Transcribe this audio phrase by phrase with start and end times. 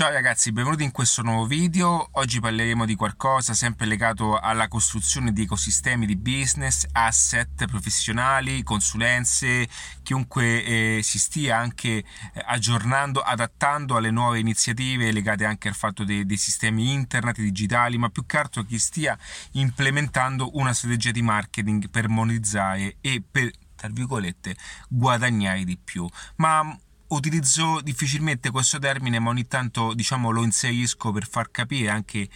[0.00, 2.08] Ciao ragazzi, benvenuti in questo nuovo video.
[2.12, 9.68] Oggi parleremo di qualcosa sempre legato alla costruzione di ecosistemi di business, asset professionali, consulenze,
[10.02, 12.04] chiunque eh, si stia anche eh,
[12.46, 18.08] aggiornando, adattando alle nuove iniziative legate anche al fatto dei, dei sistemi internet digitali, ma
[18.08, 19.18] più che altro chi stia
[19.50, 24.56] implementando una strategia di marketing per monetizzare e per tra virgolette
[24.88, 26.08] guadagnare di più.
[26.36, 26.74] Ma
[27.10, 32.28] utilizzo difficilmente questo termine, ma ogni tanto diciamo lo inserisco per far capire anche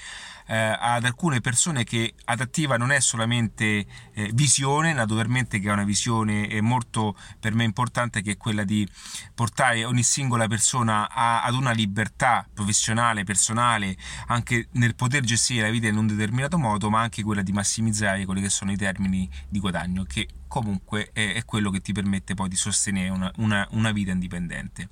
[0.46, 5.84] eh, ad alcune persone che adattiva non è solamente eh, visione, naturalmente che è una
[5.84, 8.86] visione molto per me importante che è quella di
[9.34, 13.96] portare ogni singola persona a, ad una libertà professionale, personale,
[14.26, 18.24] anche nel poter gestire la vita in un determinato modo, ma anche quella di massimizzare
[18.24, 22.34] quelli che sono i termini di guadagno che comunque è, è quello che ti permette
[22.34, 24.88] poi di sostenere una, una, una vita indipendente.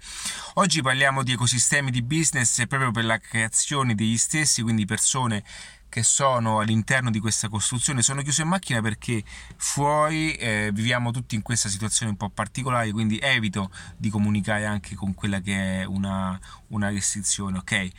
[0.54, 5.44] Oggi parliamo di ecosistemi di business proprio per la creazione degli stessi, quindi persone
[5.88, 9.22] che sono all'interno di questa costruzione sono chiuse in macchina perché
[9.56, 14.96] fuori eh, viviamo tutti in questa situazione un po' particolare, quindi evito di comunicare anche
[14.96, 17.72] con quella che è una, una restrizione, ok?
[17.72, 17.92] E,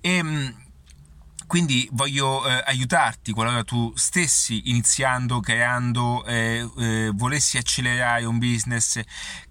[0.00, 0.63] ehm,
[1.46, 9.00] quindi voglio eh, aiutarti qualora tu stessi iniziando, creando, eh, eh, volessi accelerare un business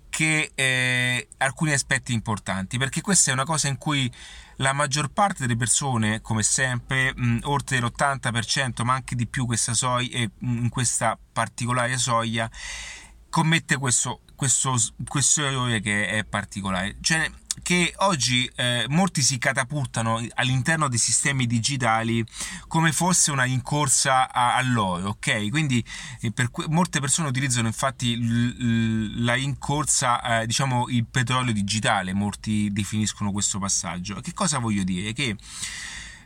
[0.10, 4.12] che eh, alcuni aspetti importanti, perché questa è una cosa in cui
[4.58, 9.74] la maggior parte delle persone, come sempre, mh, oltre l'80%, ma anche di più questa
[9.74, 12.50] soglia, in questa particolare soglia,
[13.30, 14.76] commette questo, questo,
[15.08, 16.98] questo errore che è particolare.
[17.02, 17.28] Cioè,
[17.62, 22.26] che oggi eh, molti si catapultano all'interno dei sistemi digitali
[22.68, 25.50] come fosse una rincorsa a, a loro, ok?
[25.50, 25.84] Quindi
[26.22, 31.54] eh, per que- molte persone utilizzano infatti l- l- la rincorsa, eh, diciamo il petrolio
[31.54, 34.20] digitale, molti definiscono questo passaggio.
[34.20, 35.14] Che cosa voglio dire?
[35.14, 35.36] Che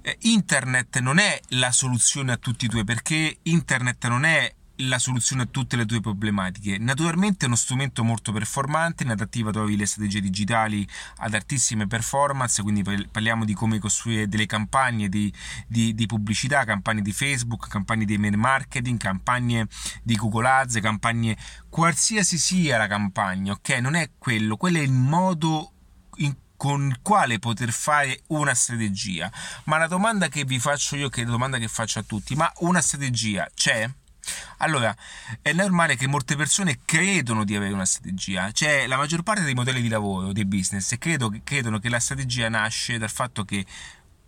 [0.02, 5.00] eh, internet non è la soluzione a tutti i tuoi perché internet non è la
[5.00, 6.78] soluzione a tutte le tue problematiche.
[6.78, 12.62] Naturalmente è uno strumento molto performante, in adattiva trovi le strategie digitali ad altissime performance,
[12.62, 15.34] quindi parliamo di come costruire delle campagne di,
[15.68, 19.68] di, di pubblicità, campagne di Facebook, campagne di email marketing, campagne
[20.04, 21.38] di Google Ads, campagne
[21.70, 23.70] qualsiasi sia la campagna, ok?
[23.80, 25.72] Non è quello, quello è il modo
[26.18, 29.32] in con il quale poter fare una strategia.
[29.66, 32.36] Ma la domanda che vi faccio io, che è la domanda che faccio a tutti,
[32.36, 33.88] ma una strategia c'è?
[34.58, 34.96] Allora,
[35.42, 39.54] è normale che molte persone credono di avere una strategia, cioè la maggior parte dei
[39.54, 43.66] modelli di lavoro, dei business, credo, credono che la strategia nasce dal fatto che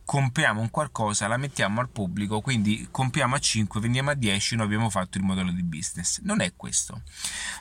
[0.09, 4.65] compriamo un qualcosa, la mettiamo al pubblico, quindi compriamo a 5, vendiamo a 10, noi
[4.65, 6.21] abbiamo fatto il modello di business.
[6.23, 7.03] Non è questo.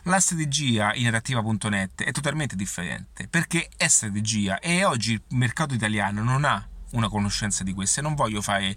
[0.05, 6.23] La strategia in adattiva.net è totalmente differente, perché è strategia e oggi il mercato italiano
[6.23, 8.75] non ha una conoscenza di queste, non voglio fare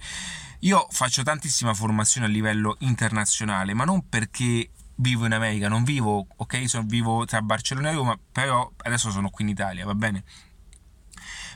[0.61, 6.27] io faccio tantissima formazione a livello internazionale, ma non perché vivo in America, non vivo,
[6.35, 10.23] ok, sono, vivo tra Barcellona e Roma, però adesso sono qui in Italia, va bene?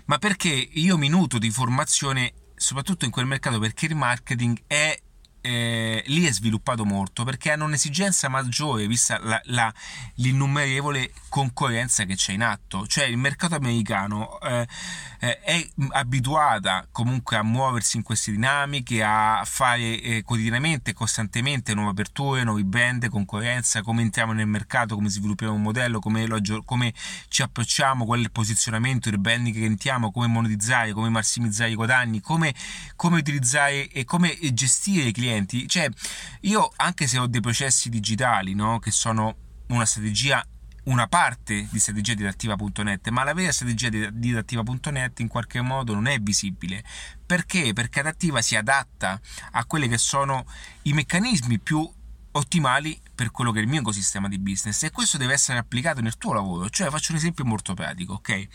[0.05, 4.97] Ma perché io mi nutro di formazione soprattutto in quel mercato perché il marketing è
[5.45, 9.71] eh, lì è sviluppato molto perché hanno un'esigenza maggiore vista la, la,
[10.15, 12.87] l'innumerevole concorrenza che c'è in atto.
[12.87, 14.67] Cioè il mercato americano eh,
[15.19, 21.91] eh, è abituata comunque a muoversi in queste dinamiche, a fare eh, quotidianamente, costantemente nuove
[21.91, 26.91] aperture, nuovi brand, concorrenza, come entriamo nel mercato, come sviluppiamo un modello, come, lo, come
[27.27, 31.75] ci approcciamo, qual è il posizionamento, il branding che entriamo, come monetizzare, come massimizzare i
[31.75, 32.51] guadagni, come,
[32.95, 35.67] come utilizzare e come gestire i clienti clienti.
[35.67, 35.89] Cioè,
[36.41, 39.35] io anche se ho dei processi digitali, no, che sono
[39.67, 40.45] una strategia
[40.85, 45.95] una parte di strategia di attiva.net, ma la vera strategia di attiva.net in qualche modo
[45.95, 46.83] non è visibile.
[47.25, 47.73] Perché?
[47.73, 49.19] Perché adattiva si adatta
[49.53, 50.45] a quelli che sono
[50.83, 51.91] i meccanismi più
[52.33, 56.01] ottimali per quello che è il mio ecosistema di business e questo deve essere applicato
[56.01, 56.69] nel tuo lavoro.
[56.69, 58.47] Cioè, faccio un esempio molto pratico, ok?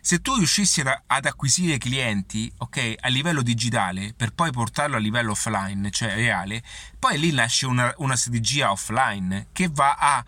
[0.00, 5.32] Se tu riuscissi ad, acquisire clienti, ok, a livello digitale, per poi portarlo a livello
[5.32, 6.62] offline, cioè reale,
[6.98, 10.24] poi lì nasce una, una strategia offline che va a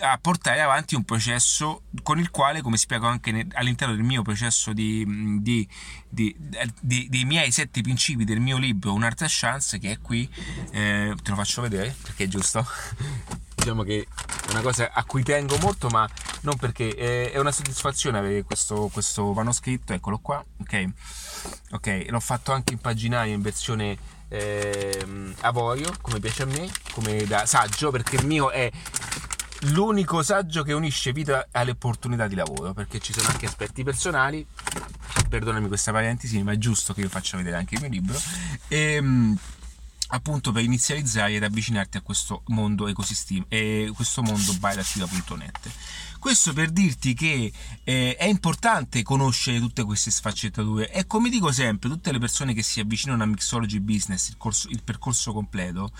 [0.00, 4.72] a portare avanti un processo con il quale, come spiego anche all'interno del mio processo
[4.72, 5.04] di,
[5.40, 5.66] di,
[6.08, 6.36] di,
[6.80, 10.28] di, dei miei sette principi del mio libro Un'arte a chance, che è qui,
[10.72, 12.66] eh, te lo faccio vedere perché è giusto.
[13.62, 14.06] diciamo che
[14.46, 16.08] è una cosa a cui tengo molto, ma
[16.42, 20.86] non perché è, è una soddisfazione avere questo, questo, manoscritto, eccolo qua, ok?
[21.72, 23.96] Ok, l'ho fatto anche in paginario in versione
[24.28, 25.04] eh,
[25.40, 28.70] avorio, come piace a me, come da saggio, perché il mio è
[29.66, 34.46] l'unico saggio che unisce vita alle opportunità di lavoro, perché ci sono anche aspetti personali
[35.32, 38.20] perdonami questa parentesi, ma è giusto che io faccia vedere anche il mio libro.
[38.68, 39.38] E, ehm,
[40.12, 45.70] appunto per inizializzare ed avvicinarti a questo mondo ecosistema e questo mondo bylattiva.net.
[46.18, 51.88] Questo per dirti che eh, è importante conoscere tutte queste sfaccettature e come dico sempre,
[51.88, 55.90] tutte le persone che si avvicinano a Mixology Business, il, corso, il percorso completo,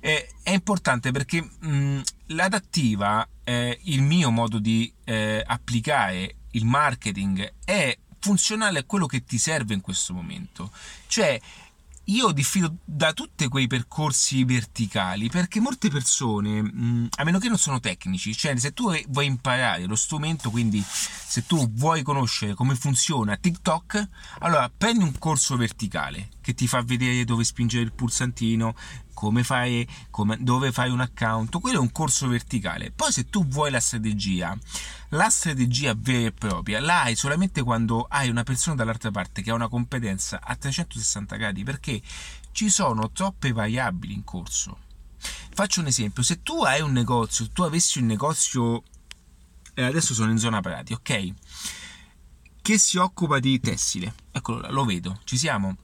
[0.00, 7.54] eh, è importante perché mh, l'adattiva, eh, il mio modo di eh, applicare il marketing
[7.64, 10.70] è funzionale a quello che ti serve in questo momento.
[11.06, 11.40] Cioè,
[12.06, 17.58] io diffido da tutti quei percorsi verticali perché molte persone, mm, a meno che non
[17.58, 22.76] sono tecnici, cioè se tu vuoi imparare lo strumento, quindi se tu vuoi conoscere come
[22.76, 24.08] funziona TikTok,
[24.40, 28.76] allora prendi un corso verticale che ti fa vedere dove spingere il pulsantino,
[29.14, 32.92] come fai, come, dove fai un account, quello è un corso verticale.
[32.92, 34.56] Poi se tu vuoi la strategia,
[35.08, 39.50] la strategia vera e propria la hai solamente quando hai una persona dall'altra parte che
[39.50, 42.00] ha una competenza a 360 gradi, perché
[42.52, 44.78] ci sono troppe variabili in corso.
[45.52, 48.84] Faccio un esempio, se tu hai un negozio, tu avessi un negozio,
[49.74, 51.32] eh, adesso sono in zona Prati, ok?
[52.62, 55.78] Che si occupa di tessile, eccolo lo vedo, ci siamo.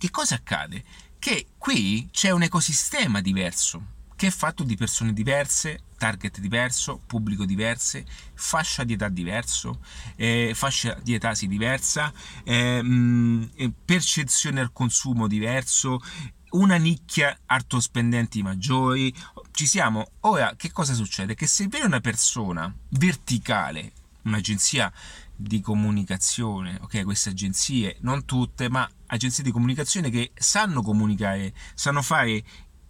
[0.00, 0.82] Che cosa accade?
[1.20, 7.46] che qui c'è un ecosistema diverso che è fatto di persone diverse, target diverso, pubblico
[7.46, 8.04] diverse,
[8.34, 9.80] fascia di età diverso,
[10.16, 12.12] eh, fascia di età si diversa,
[12.44, 16.02] eh, mh, mm, percezione al consumo diverso,
[16.50, 19.14] una nicchia artospendenti maggiori.
[19.52, 20.10] Ci siamo.
[20.20, 21.34] Ora, che cosa succede?
[21.34, 23.92] Che se viene una persona verticale,
[24.24, 24.92] un'agenzia
[25.34, 27.04] di comunicazione, ok?
[27.04, 32.42] Queste agenzie, non tutte, ma agenzie di comunicazione che sanno comunicare, sanno fare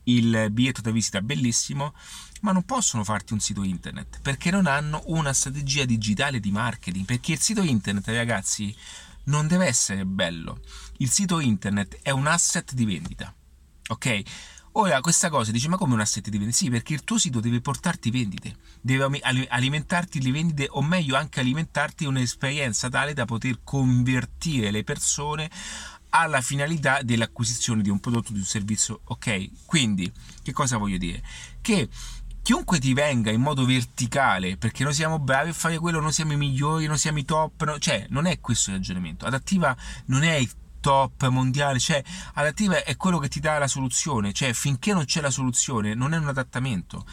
[0.04, 1.94] il biglietto da visita bellissimo,
[2.40, 7.04] ma non possono farti un sito internet perché non hanno una strategia digitale di marketing.
[7.04, 8.74] Perché il sito internet, ragazzi,
[9.24, 10.60] non deve essere bello.
[10.98, 13.34] Il sito internet è un asset di vendita,
[13.88, 14.22] ok?
[14.72, 16.56] Ora, questa cosa dice: Ma come un asset di vendita?
[16.56, 21.40] Sì, perché il tuo sito deve portarti vendite, deve alimentarti le vendite, o meglio, anche
[21.40, 25.50] alimentarti un'esperienza tale da poter convertire le persone
[26.10, 29.00] alla finalità dell'acquisizione di un prodotto di un servizio.
[29.04, 30.10] Ok, quindi
[30.42, 31.22] che cosa voglio dire?
[31.60, 31.88] Che
[32.42, 36.32] chiunque ti venga in modo verticale perché noi siamo bravi a fare quello, noi siamo
[36.32, 37.78] i migliori, noi siamo i top, no?
[37.78, 39.26] cioè non è questo il ragionamento.
[39.26, 39.76] Adattiva
[40.06, 42.02] non è il top mondiale, cioè
[42.34, 46.14] adattiva è quello che ti dà la soluzione, cioè finché non c'è la soluzione non
[46.14, 47.06] è un adattamento.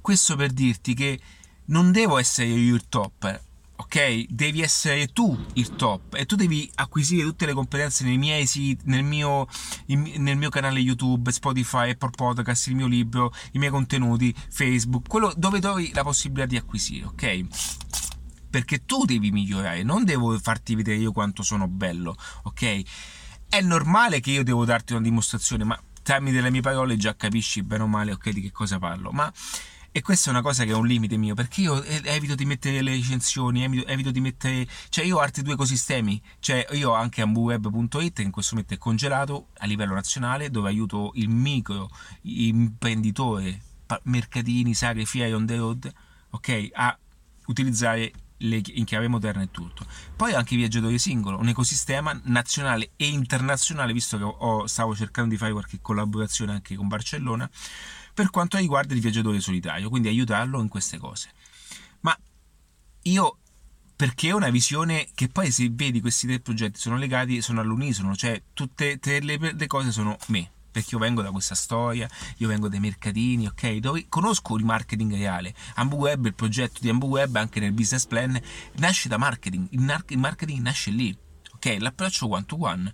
[0.00, 1.20] Questo per dirti che
[1.66, 3.42] non devo essere io il top,
[3.80, 4.26] ok?
[4.28, 8.82] Devi essere tu il top e tu devi acquisire tutte le competenze nei miei siti,
[8.86, 9.46] nel mio,
[9.86, 15.32] nel mio canale YouTube, Spotify, Apple Podcast, il mio libro, i miei contenuti, Facebook, quello
[15.36, 17.46] dove trovi la possibilità di acquisire, ok?
[18.50, 22.82] perché tu devi migliorare, non devo farti vedere io quanto sono bello, ok?
[23.48, 27.62] È normale che io devo darti una dimostrazione, ma tramite le mie parole già capisci
[27.62, 29.30] bene o male, ok, di che cosa parlo, ma
[29.98, 32.82] e questa è una cosa che è un limite mio perché io evito di mettere
[32.82, 36.94] le recensioni evito, evito di mettere cioè io ho altri due ecosistemi cioè io ho
[36.94, 41.90] anche ambuweb.it che in questo momento è congelato a livello nazionale dove aiuto il micro
[42.22, 43.60] imprenditore
[44.04, 45.92] mercatini sagre fiere on the road
[46.30, 46.96] ok a
[47.46, 49.84] utilizzare le, in chiave moderna e tutto.
[50.14, 55.36] Poi anche viaggiatori singolo, un ecosistema nazionale e internazionale, visto che ho, stavo cercando di
[55.36, 57.48] fare qualche collaborazione anche con Barcellona,
[58.18, 61.30] per quanto riguarda il viaggiatore solitario, quindi aiutarlo in queste cose.
[62.00, 62.18] Ma
[63.02, 63.38] io
[63.94, 68.16] perché è una visione che poi se vedi questi tre progetti sono legati, sono all'unisono,
[68.16, 72.68] cioè tutte le, le cose sono me, perché io vengo da questa storia, io vengo
[72.68, 73.76] dai mercatini, ok?
[73.76, 75.54] Dove conosco il marketing reale.
[75.74, 78.36] AmbuWeb, il progetto di AmbuWeb anche nel business plan
[78.78, 81.16] nasce da marketing, il, marketing nasce lì,
[81.54, 81.76] ok?
[81.78, 82.92] L'approccio one to one.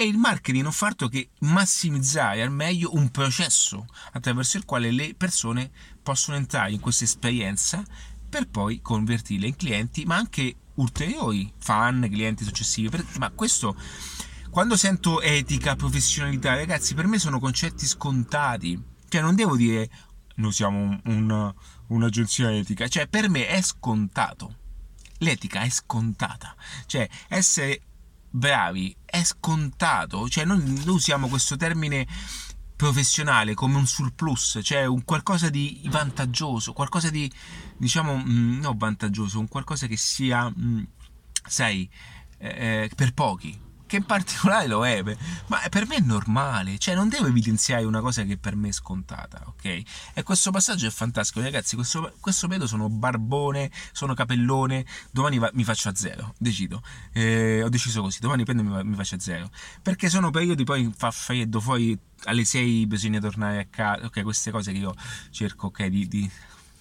[0.00, 5.70] E il marketing altro che massimizzare al meglio un processo attraverso il quale le persone
[6.02, 7.84] possono entrare in questa esperienza
[8.26, 12.88] per poi convertirle in clienti, ma anche ulteriori fan, clienti successivi.
[13.18, 13.76] Ma questo
[14.48, 18.82] quando sento etica, professionalità, ragazzi, per me sono concetti scontati.
[19.06, 19.90] Cioè, non devo dire
[20.36, 21.54] noi siamo un,
[21.88, 22.88] un'agenzia etica.
[22.88, 24.56] Cioè, per me è scontato.
[25.18, 26.56] L'etica è scontata.
[26.86, 27.82] Cioè, essere
[28.30, 30.28] bravi è scontato.
[30.28, 32.06] Cioè, noi, usiamo questo termine
[32.76, 37.30] professionale come un surplus, cioè un qualcosa di vantaggioso, qualcosa di,
[37.76, 40.86] diciamo, mh, non vantaggioso, un qualcosa che sia, mh,
[41.46, 41.88] sai,
[42.38, 45.02] eh, eh per pochi che in particolare lo è,
[45.48, 48.72] ma per me è normale, cioè non devo evidenziare una cosa che per me è
[48.72, 49.82] scontata, ok?
[50.14, 55.50] E questo passaggio è fantastico, ragazzi, questo, questo periodo sono barbone, sono capellone, domani va,
[55.54, 59.18] mi faccio a zero, decido, eh, ho deciso così, domani prendo mi, mi faccio a
[59.18, 59.50] zero,
[59.82, 64.52] perché sono periodi poi fa freddo, poi alle 6 bisogna tornare a casa, ok, queste
[64.52, 64.94] cose che io
[65.30, 66.30] cerco, ok, di, di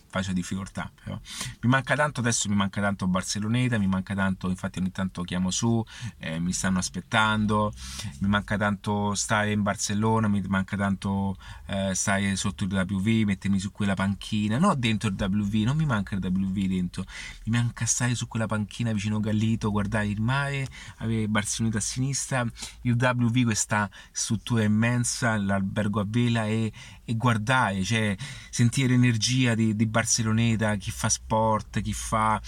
[0.10, 1.20] faccio difficoltà però.
[1.62, 5.52] mi manca tanto adesso mi manca tanto Barceloneta mi manca tanto infatti ogni tanto chiamo
[5.52, 5.86] su
[6.18, 7.74] eh, mi stanno aspettando.
[8.20, 11.38] Mi manca tanto stare in Barcellona mi manca tanto
[11.68, 14.58] eh, stare sotto il WV mettermi su quella panchina.
[14.58, 17.06] No dentro il WV non mi manca il WV dentro.
[17.46, 22.46] Mi manca stare su quella panchina vicino Gallito guardare il mare avere Barcelloneta a sinistra.
[22.82, 26.72] Il WV questa struttura immensa l'albergo a vela e,
[27.10, 28.16] e guardare cioè
[28.52, 32.40] sentire l'energia di, di Barceloneta, chi fa sport, chi fa...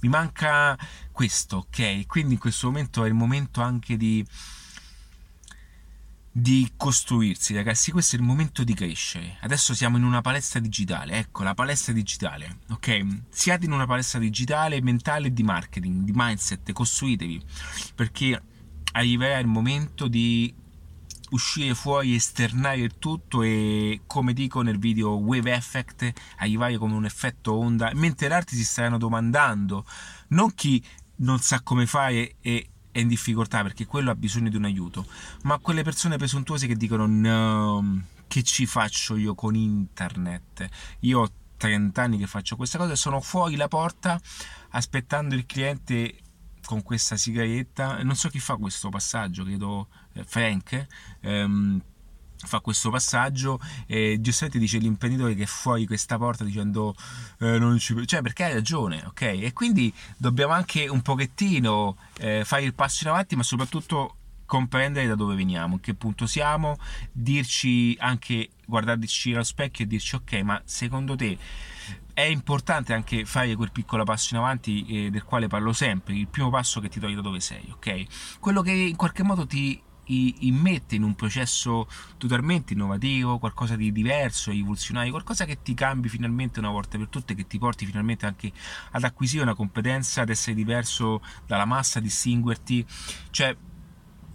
[0.00, 0.76] Mi manca
[1.12, 2.06] questo, ok?
[2.06, 4.24] Quindi in questo momento è il momento anche di
[6.30, 7.90] di costruirsi, ragazzi.
[7.90, 9.38] Questo è il momento di crescere.
[9.40, 11.18] Adesso siamo in una palestra digitale.
[11.18, 12.58] Ecco, la palestra digitale.
[12.70, 13.04] Ok?
[13.28, 16.70] Siate in una palestra digitale mentale di marketing, di mindset.
[16.70, 17.42] Costruitevi
[17.94, 18.40] perché
[18.92, 20.54] arriverà il momento di
[21.30, 27.04] uscire fuori, esternare il tutto e come dico nel video wave effect arrivare come un
[27.04, 29.84] effetto onda mentre altri si staranno domandando
[30.28, 30.82] non chi
[31.16, 35.06] non sa come fare e è in difficoltà perché quello ha bisogno di un aiuto
[35.42, 40.68] ma quelle persone presuntuose che dicono no che ci faccio io con internet?
[41.00, 44.20] Io ho 30 anni che faccio questa cosa e sono fuori la porta
[44.70, 46.18] aspettando il cliente
[46.64, 49.88] con questa sigaretta non so chi fa questo passaggio credo
[50.26, 50.86] Frank
[51.20, 51.82] ehm,
[52.36, 56.94] fa questo passaggio e giustamente dice l'imprenditore che è fuori questa porta dicendo
[57.40, 62.44] eh, non ci cioè perché hai ragione ok e quindi dobbiamo anche un pochettino eh,
[62.44, 64.14] fare il passo in avanti ma soprattutto
[64.48, 66.78] comprendere da dove veniamo, in che punto siamo,
[67.12, 71.36] dirci anche guardarci allo specchio e dirci ok, ma secondo te
[72.14, 76.28] è importante anche fare quel piccolo passo in avanti eh, del quale parlo sempre, il
[76.28, 78.38] primo passo che ti toglie da dove sei, ok?
[78.40, 84.50] Quello che in qualche modo ti immette in un processo totalmente innovativo, qualcosa di diverso,
[84.50, 88.52] rivoluzionario, qualcosa che ti cambi finalmente una volta per tutte, che ti porti finalmente anche
[88.92, 92.84] ad acquisire una competenza, ad essere diverso dalla massa, distinguerti.
[93.30, 93.56] Cioè,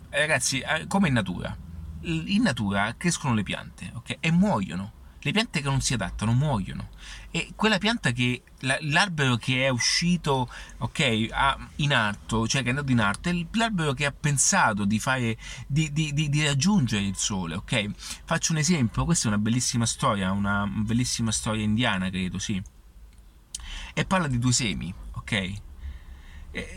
[0.09, 1.57] ragazzi, eh, come in natura.
[2.05, 4.17] In natura crescono le piante, ok?
[4.19, 5.01] E muoiono.
[5.23, 6.89] Le piante che non si adattano muoiono.
[7.31, 10.49] E quella pianta che l'albero che è uscito,
[10.79, 11.27] ok,
[11.77, 15.37] in alto, cioè che è andato in alto, è l'albero che ha pensato di fare,
[15.65, 17.89] di, di, di, di raggiungere il sole, ok?
[18.25, 22.61] Faccio un esempio, questa è una bellissima storia, una bellissima storia indiana, credo, sì.
[23.93, 25.53] E parla di due semi, ok?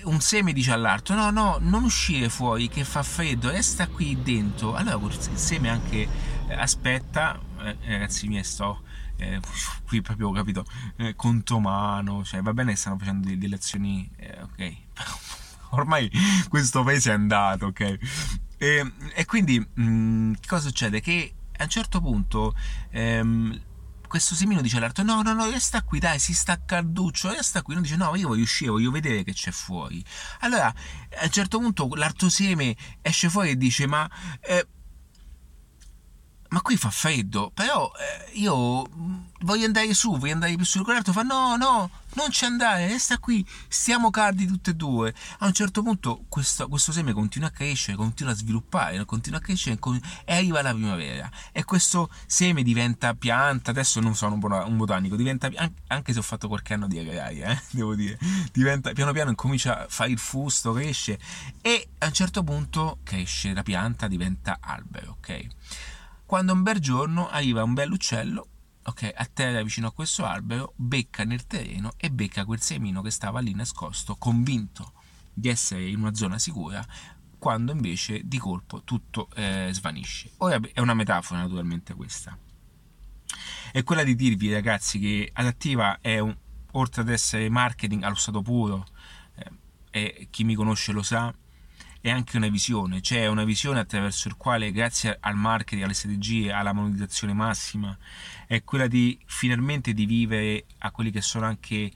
[0.04, 4.74] un seme dice all'altro no no non uscire fuori che fa freddo resta qui dentro
[4.74, 6.08] allora il seme anche
[6.54, 8.82] aspetta eh, ragazzi miei sto
[9.16, 9.40] eh,
[9.86, 10.64] qui proprio capito
[10.96, 14.76] eh, contomano cioè va bene che stanno facendo delle, azioni eh, ok
[15.70, 16.10] ormai
[16.48, 17.98] questo paese è andato ok.
[18.58, 21.00] E, e quindi mh, mm, cosa succede?
[21.00, 22.54] Che a un certo punto
[22.90, 23.60] ehm,
[24.06, 27.74] questo semino dice all'altro no no no resta qui dai si sta calduccio resta qui
[27.74, 30.02] non dice no io voglio uscire voglio vedere che c'è fuori.
[30.40, 34.08] Allora a un certo punto l'altro seme esce fuori e dice ma
[34.40, 34.66] eh,
[36.50, 40.82] ma qui fa freddo, però eh, io mm, voglio andare su, voglio andare più su.
[40.82, 45.14] Quell'altro fa no, no, non ci andare, resta qui, stiamo caldi tutte e due.
[45.38, 49.42] A un certo punto questo, questo seme continua a crescere, continua a sviluppare, continua a
[49.42, 49.78] crescere
[50.24, 51.30] e arriva la primavera.
[51.52, 55.50] E questo seme diventa pianta, adesso non sono un botanico, diventa,
[55.88, 58.18] anche se ho fatto qualche anno di agraria, eh, devo dire,
[58.52, 61.18] diventa, piano piano incomincia a fare il fusto, cresce
[61.60, 65.46] e a un certo punto cresce la pianta, diventa albero, ok?
[66.26, 68.48] Quando un bel giorno arriva un bell'uccello
[68.86, 73.10] ok, a terra vicino a questo albero, becca nel terreno e becca quel semino che
[73.10, 74.92] stava lì nascosto, convinto
[75.32, 76.84] di essere in una zona sicura,
[77.38, 80.30] quando invece di colpo tutto eh, svanisce.
[80.38, 82.38] Ora è una metafora naturalmente questa.
[83.72, 86.34] È quella di dirvi ragazzi che Adattiva è un,
[86.72, 88.86] oltre ad essere marketing allo stato puro,
[89.34, 89.50] eh,
[89.90, 91.34] e chi mi conosce lo sa,
[92.08, 96.52] è anche una visione, cioè una visione attraverso il quale grazie al marketing, alle strategie,
[96.52, 97.96] alla monetizzazione massima,
[98.46, 101.90] è quella di finalmente di vivere a quelli che sono anche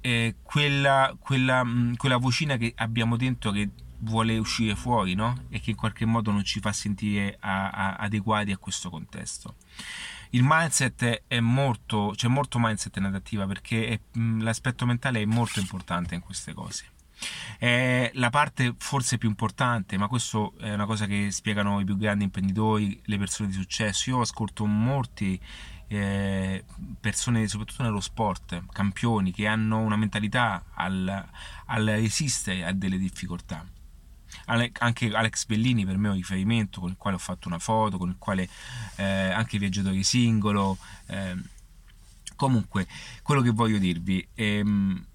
[0.00, 5.44] eh, quella, quella, mh, quella vocina che abbiamo dentro che vuole uscire fuori no?
[5.48, 9.54] e che in qualche modo non ci fa sentire a, a, adeguati a questo contesto.
[10.30, 15.24] Il mindset è molto, c'è molto mindset in adattiva perché è, mh, l'aspetto mentale è
[15.24, 16.91] molto importante in queste cose.
[17.58, 21.96] È la parte forse più importante, ma questo è una cosa che spiegano i più
[21.96, 24.10] grandi imprenditori, le persone di successo.
[24.10, 25.40] Io ascolto molti
[25.88, 26.64] eh,
[27.00, 31.28] persone, soprattutto nello sport, campioni che hanno una mentalità al,
[31.66, 33.64] al resistere a delle difficoltà.
[34.46, 37.98] Anche Alex Bellini per me è un riferimento con il quale ho fatto una foto,
[37.98, 38.48] con il quale
[38.96, 40.78] eh, anche Viaggiatori Singolo.
[41.06, 41.36] Eh,
[42.34, 42.86] comunque,
[43.22, 45.06] quello che voglio dirvi, ehm,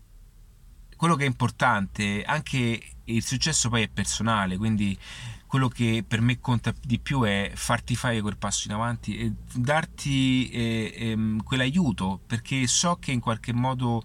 [0.97, 4.97] quello che è importante, anche il successo poi è personale, quindi
[5.45, 9.31] quello che per me conta di più è farti fare quel passo in avanti e
[9.53, 14.03] darti eh, ehm, quell'aiuto, perché so che in qualche modo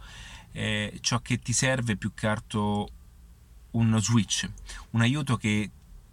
[0.53, 2.89] eh, ciò che ti serve è più che altro
[3.73, 4.49] uno switch,
[4.91, 5.71] un aiuto che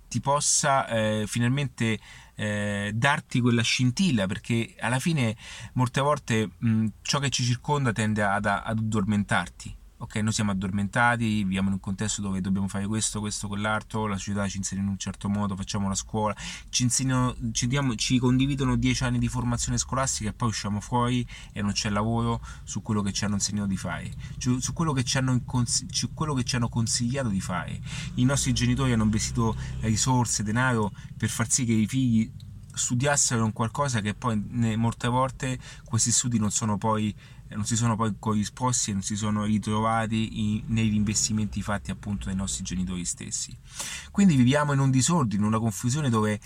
[0.07, 1.99] ti possa eh, finalmente
[2.35, 5.35] eh, darti quella scintilla perché alla fine
[5.73, 11.43] molte volte mh, ciò che ci circonda tende ad, ad addormentarti ok, noi siamo addormentati,
[11.43, 14.87] viviamo in un contesto dove dobbiamo fare questo, questo, quell'altro, la società ci insegna in
[14.87, 16.33] un certo modo, facciamo la scuola,
[16.69, 21.27] ci, insegnano, ci, diamo, ci condividono dieci anni di formazione scolastica e poi usciamo fuori
[21.51, 25.03] e non c'è lavoro su quello che ci hanno insegnato di fare, su quello che
[25.03, 27.81] ci hanno, su quello che ci hanno consigliato di fare.
[28.15, 32.31] I nostri genitori hanno investito risorse, denaro per far sì che i figli
[32.71, 34.41] studiassero un qualcosa che poi
[34.77, 37.13] molte volte questi studi non sono poi
[37.55, 42.25] non si sono poi corrisposti e non si sono ritrovati in, negli investimenti fatti appunto
[42.25, 43.55] dai nostri genitori stessi.
[44.11, 46.39] Quindi viviamo in un disordine, in una confusione dove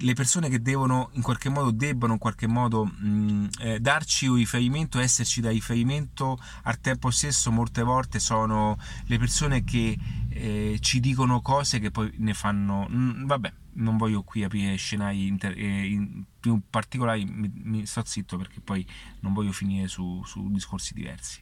[0.00, 4.36] le persone che devono in qualche modo debbano in qualche modo mh, eh, darci un
[4.36, 9.96] riferimento, esserci da riferimento al tempo stesso molte volte sono le persone che
[10.28, 15.26] eh, ci dicono cose che poi ne fanno mh, vabbè non voglio qui aprire scenari
[15.26, 18.86] inter- eh, in più particolari, mi, mi, sto zitto perché poi
[19.20, 21.40] non voglio finire su, su, discorsi diversi.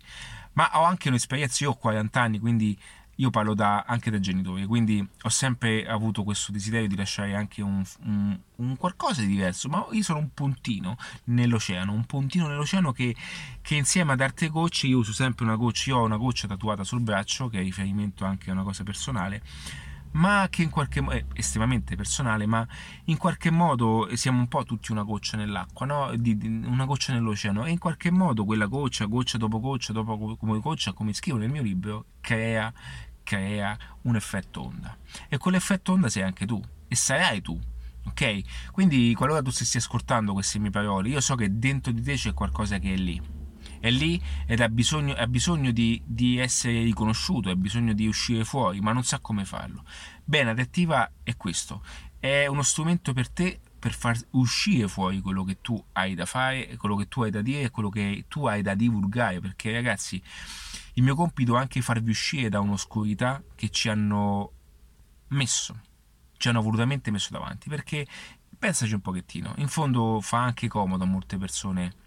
[0.53, 2.79] Ma ho anche un'esperienza, io ho 40 anni, quindi
[3.17, 7.63] io parlo da, anche da genitore, quindi ho sempre avuto questo desiderio di lasciare anche
[7.63, 12.93] un, un, un, qualcosa di diverso, ma io sono un puntino nell'oceano, un puntino nell'oceano
[12.93, 13.15] che,
[13.63, 16.83] che, insieme ad altre gocce, io uso sempre una goccia, io ho una goccia tatuata
[16.83, 19.43] sul braccio, che è riferimento anche a una cosa personale,
[20.15, 22.67] ma che in qualche modo è estremamente personale, ma
[23.05, 26.17] in qualche modo siamo un po' tutti una goccia nell'acqua, no?
[26.17, 30.37] di, di, una goccia nell'oceano, e in qualche modo quella goccia, goccia dopo goccia, dopo
[30.37, 32.73] come goccia, come scrivo nel mio libro, crea,
[33.23, 34.97] crea un effetto onda.
[35.29, 37.59] E quell'effetto onda sei anche tu, e sarai tu.
[38.07, 38.71] Ok?
[38.71, 42.35] Quindi, qualora tu stessi ascoltando queste mie parole, io so che dentro di te c'è
[42.35, 43.43] qualcosa che è lì
[43.85, 48.43] è lì ed ha bisogno, ha bisogno di, di, essere riconosciuto, ha bisogno di uscire
[48.43, 49.85] fuori, ma non sa come farlo.
[50.25, 51.85] Bene, adattiva è questo,
[52.19, 56.79] è uno strumento per te per far uscire fuori quello che tu hai da fare,
[56.79, 60.23] quello che tu hai da dire e quello che tu hai da divulgare, perché ragazzi,
[60.95, 64.53] il mio compito è anche farvi uscire da un'oscurità che ci hanno
[65.29, 65.79] messo,
[66.39, 68.07] ci hanno volutamente messo davanti, perché
[68.59, 72.04] pensaci un pochettino, in fondo fa anche comodo a molte persone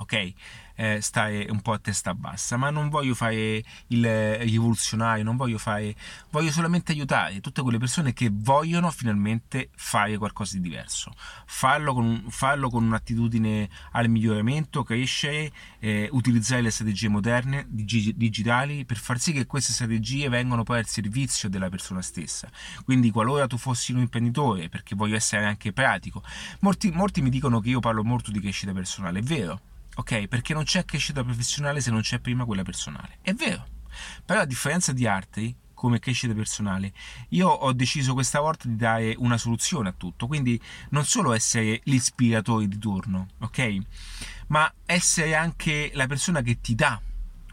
[0.00, 0.32] ok?
[0.80, 5.58] Eh, stare un po' a testa bassa, ma non voglio fare il rivoluzionario, non voglio
[5.58, 5.94] fare,
[6.30, 11.12] voglio solamente aiutare tutte quelle persone che vogliono finalmente fare qualcosa di diverso,
[11.44, 18.86] farlo con, farlo con un'attitudine al miglioramento, crescere, eh, utilizzare le strategie moderne, dig- digitali,
[18.86, 22.48] per far sì che queste strategie vengano poi al servizio della persona stessa.
[22.86, 26.22] Quindi qualora tu fossi un imprenditore, perché voglio essere anche pratico,
[26.60, 29.60] molti, molti mi dicono che io parlo molto di crescita personale, è vero,
[30.00, 30.26] ok?
[30.26, 33.18] Perché non c'è crescita professionale se non c'è prima quella personale.
[33.22, 33.66] È vero.
[34.24, 36.92] Però a differenza di altri, come crescita personale,
[37.30, 40.60] io ho deciso questa volta di dare una soluzione a tutto, quindi
[40.90, 43.78] non solo essere l'ispiratore di turno, ok?
[44.48, 47.00] Ma essere anche la persona che ti dà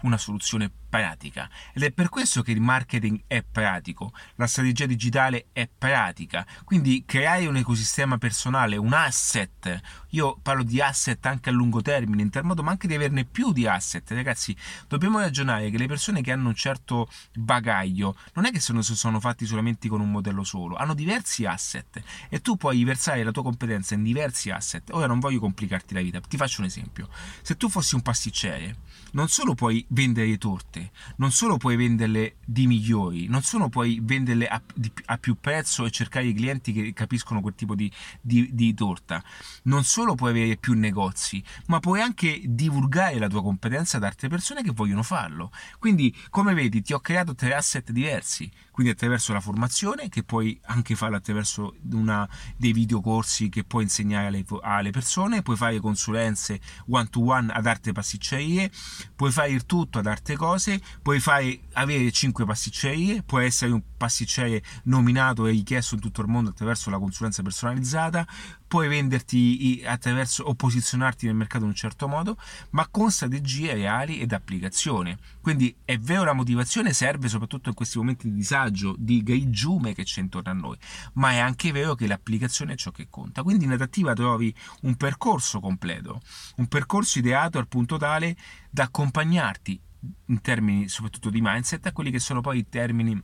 [0.02, 5.48] una soluzione pratica ed è per questo che il marketing è pratico, la strategia digitale
[5.52, 11.52] è pratica, quindi creare un ecosistema personale, un asset, io parlo di asset anche a
[11.52, 14.56] lungo termine in tal modo, ma anche di averne più di asset, ragazzi,
[14.88, 19.20] dobbiamo ragionare che le persone che hanno un certo bagaglio non è che sono, sono
[19.20, 23.44] fatti solamente con un modello solo, hanno diversi asset e tu puoi versare la tua
[23.44, 24.90] competenza in diversi asset.
[24.92, 27.10] Ora non voglio complicarti la vita, ti faccio un esempio.
[27.42, 28.76] Se tu fossi un pasticcere,
[29.12, 30.77] non solo puoi vendere torte,
[31.18, 35.86] non solo puoi venderle di migliori, non solo puoi venderle a, di, a più prezzo
[35.86, 39.24] e cercare i clienti che capiscono quel tipo di, di, di torta,
[39.64, 44.28] non solo puoi avere più negozi, ma puoi anche divulgare la tua competenza ad altre
[44.28, 45.52] persone che vogliono farlo.
[45.80, 50.60] Quindi, come vedi, ti ho creato tre asset diversi, quindi attraverso la formazione, che puoi
[50.66, 56.60] anche fare attraverso una, dei videocorsi che puoi insegnare alle, alle persone, puoi fare consulenze
[56.90, 58.72] one to one ad altre pasticcerie,
[59.16, 63.72] puoi fare il tutto ad altre cose cose, puoi fare, avere 5 pasticcerie, puoi essere
[63.72, 68.28] un pasticciere nominato e richiesto in tutto il mondo attraverso la consulenza personalizzata,
[68.68, 72.38] puoi venderti attraverso o posizionarti nel mercato in un certo modo,
[72.72, 75.18] ma con strategie reali ed applicazione.
[75.42, 80.04] Quindi è vero la motivazione serve soprattutto in questi momenti di disagio, di grigiume che
[80.04, 80.78] c'è intorno a noi,
[81.14, 83.42] ma è anche vero che l'applicazione è ciò che conta.
[83.42, 86.22] Quindi in adattiva trovi un percorso completo,
[86.58, 88.36] un percorso ideato al punto tale
[88.70, 89.80] da accompagnarti
[90.26, 93.22] in termini soprattutto di mindset a quelli che sono poi i termini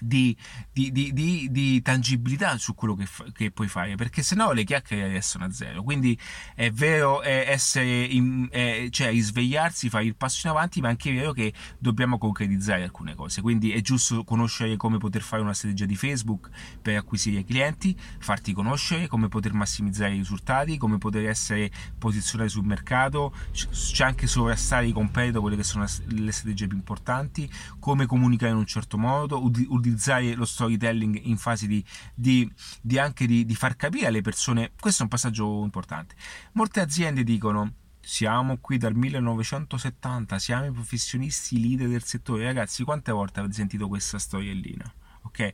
[0.00, 0.36] di,
[0.72, 5.08] di, di, di, tangibilità su quello che, fa, che, puoi fare perché sennò le chiacchiere
[5.08, 5.82] restano a zero.
[5.82, 6.18] Quindi
[6.54, 10.90] è vero è essere in, è, cioè risvegliarsi fare il passo in avanti ma è
[10.90, 13.40] anche vero che dobbiamo concretizzare alcune cose.
[13.40, 16.48] Quindi è giusto conoscere come poter fare una strategia di Facebook
[16.80, 22.64] per acquisire clienti farti conoscere come poter massimizzare i risultati come poter essere posizionati sul
[22.64, 28.52] mercato c'è anche sovrastare i competitor quelle che sono le strategie più importanti come comunicare
[28.52, 32.50] in un certo modo utilizzare utilizzare lo storytelling in fase di, di,
[32.80, 34.72] di anche di, di far capire alle persone.
[34.78, 36.14] Questo è un passaggio importante.
[36.52, 42.44] Molte aziende dicono siamo qui dal 1970, siamo i professionisti leader del settore.
[42.44, 44.92] Ragazzi, quante volte avete sentito questa storiellina?
[45.22, 45.52] Ok?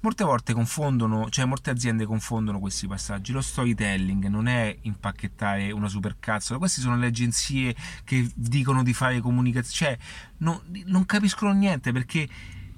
[0.00, 3.32] Molte volte confondono, cioè molte aziende confondono questi passaggi.
[3.32, 9.20] Lo storytelling non è impacchettare una supercazzola, queste sono le agenzie che dicono di fare
[9.20, 10.06] comunicazione, cioè
[10.38, 12.28] no, non capiscono niente perché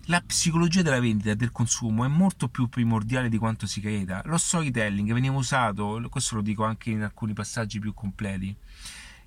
[0.07, 4.23] la psicologia della vendita e del consumo è molto più primordiale di quanto si creda.
[4.27, 8.55] Lo storytelling veniva usato, questo lo dico anche in alcuni passaggi più completi,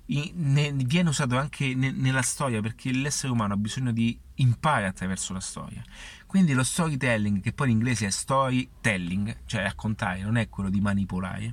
[0.06, 5.82] viene usato anche nella storia perché l'essere umano ha bisogno di imparare attraverso la storia.
[6.26, 10.80] Quindi lo storytelling, che poi in inglese è storytelling, cioè raccontare, non è quello di
[10.80, 11.52] manipolare,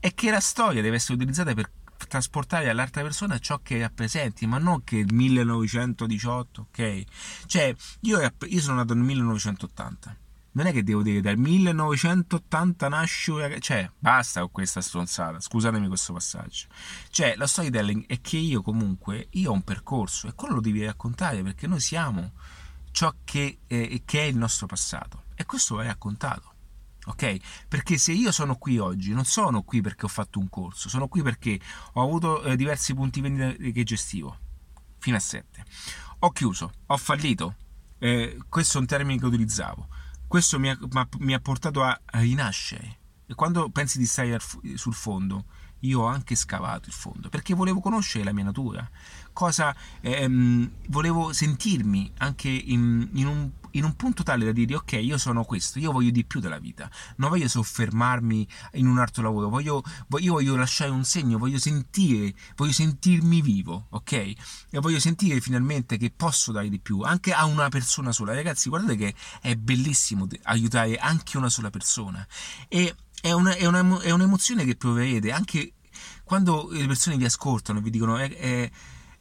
[0.00, 1.70] è che la storia deve essere utilizzata per
[2.08, 7.04] trasportare all'altra persona ciò che rappresenti, ma non che il 1918, ok?
[7.46, 10.16] Cioè, io, io sono nato nel 1980.
[10.52, 16.14] Non è che devo dire dal 1980 nasce, cioè, basta con questa stronzata, scusatemi questo
[16.14, 16.68] passaggio.
[17.10, 20.82] Cioè, la storytelling è che io comunque, io ho un percorso e quello lo devi
[20.84, 22.32] raccontare perché noi siamo
[22.90, 26.54] ciò che, eh, che è il nostro passato e questo va raccontato
[27.06, 27.36] ok?
[27.68, 31.08] Perché se io sono qui oggi, non sono qui perché ho fatto un corso, sono
[31.08, 31.58] qui perché
[31.94, 34.38] ho avuto eh, diversi punti vendita che gestivo,
[34.98, 35.64] fino a 7.
[36.20, 37.56] Ho chiuso, ho fallito,
[37.98, 39.88] eh, questo è un termine che utilizzavo,
[40.26, 40.78] questo mi ha,
[41.18, 42.98] mi ha portato a rinascere.
[43.28, 44.38] E quando pensi di stare
[44.74, 45.44] sul fondo,
[45.80, 48.88] io ho anche scavato il fondo perché volevo conoscere la mia natura,
[49.32, 54.92] cosa ehm, volevo sentirmi anche in, in, un, in, un, punto tale da dire ok,
[54.92, 59.22] io sono questo, io voglio di più della vita, non voglio soffermarmi in un altro
[59.22, 59.82] lavoro, voglio,
[60.18, 64.12] io voglio lasciare un segno, voglio sentire, voglio sentirmi vivo, ok?
[64.12, 64.34] E
[64.80, 68.34] voglio sentire finalmente che posso dare di più anche a una persona sola.
[68.34, 72.26] Ragazzi, guardate che è bellissimo aiutare anche una sola persona.
[72.68, 75.72] E è, una, è, una, è un'emozione che proverete anche
[76.24, 78.70] quando le persone vi ascoltano, vi dicono è, è,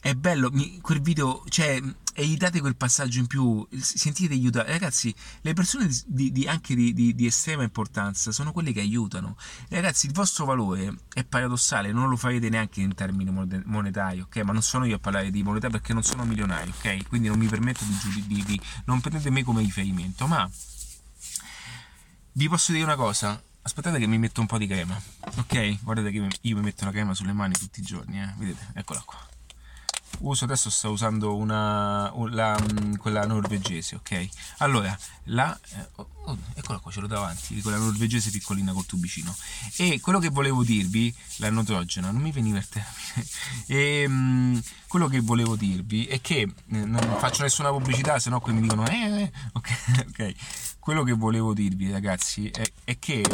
[0.06, 1.82] è bello, mi, quel video, cioè,
[2.14, 4.72] e gli date quel passaggio in più, sentite aiutare.
[4.72, 9.36] Ragazzi, le persone di, di, anche di, di, estrema importanza sono quelle che aiutano.
[9.68, 13.32] Ragazzi, il vostro valore è paradossale, non lo farete neanche in termini
[13.66, 14.36] monetari, ok?
[14.44, 17.08] Ma non sono io a parlare di moneta perché non sono milionario, ok?
[17.08, 20.48] Quindi non mi permetto di, non prendete me come riferimento, ma
[22.34, 24.96] vi posso dire una cosa Aspettate che mi metto un po' di crema.
[25.38, 25.82] Ok?
[25.82, 28.32] Guardate che io mi metto una crema sulle mani tutti i giorni, eh.
[28.38, 28.68] Vedete?
[28.76, 29.18] Eccola qua.
[30.20, 34.28] Uso adesso sto usando una, la, mm, quella norvegese, ok?
[34.58, 39.36] Allora, la eh, oh, oh, eccola qua, ce l'ho davanti, quella norvegese piccolina col tubicino.
[39.78, 42.94] E quello che volevo dirvi, la notrogena, non mi veniva il termine.
[43.68, 48.40] E, mh, quello che volevo dirvi è che eh, non faccio nessuna pubblicità, se no
[48.40, 49.70] qui mi dicono eh, eh ok,
[50.10, 50.36] ok
[50.86, 53.26] quello che volevo dirvi ragazzi è, è che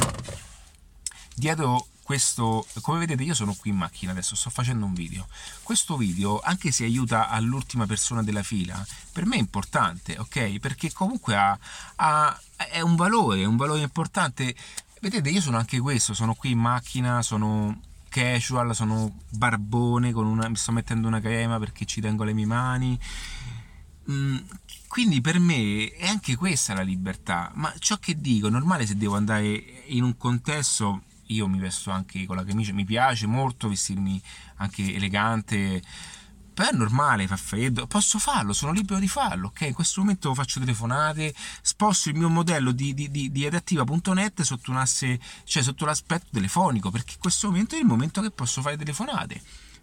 [1.36, 5.30] dietro questo, come vedete io sono qui in macchina adesso, sto facendo un video.
[5.63, 10.60] Questo video, anche se aiuta all'ultima persona della fila, per me è importante, ok?
[10.60, 11.58] Perché comunque ha,
[11.95, 14.54] ha, è un valore, un valore importante.
[15.00, 20.58] Vedete, io sono anche questo, sono qui in macchina, sono casual, sono barbone, una, mi
[20.58, 23.00] sto mettendo una crema perché ci tengo le mie mani.
[24.12, 24.36] Mm,
[24.89, 28.97] quindi per me è anche questa la libertà, ma ciò che dico, è normale se
[28.97, 29.45] devo andare
[29.86, 34.22] in un contesto, io mi vesto anche con la camicia, mi piace molto vestirmi
[34.58, 35.82] anche elegante,
[36.54, 39.62] però è normale, fa freddo, posso farlo, sono libero di farlo, ok?
[39.62, 44.74] In questo momento faccio telefonate, sposto il mio modello di, di, di, di adattiva.net sotto
[44.74, 48.78] asse, cioè sotto l'aspetto telefonico, perché in questo momento è il momento che posso fare
[48.78, 49.41] telefonate